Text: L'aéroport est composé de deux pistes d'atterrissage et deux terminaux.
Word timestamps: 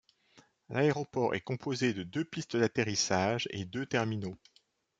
L'aéroport 0.69 1.35
est 1.35 1.41
composé 1.41 1.93
de 1.93 2.01
deux 2.01 2.25
pistes 2.25 2.57
d'atterrissage 2.57 3.47
et 3.51 3.65
deux 3.65 3.85
terminaux. 3.85 4.35